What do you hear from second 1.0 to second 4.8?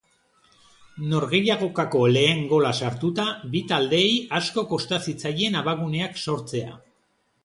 Norgehiagokako lehen gola sartuta, bi taldeei asko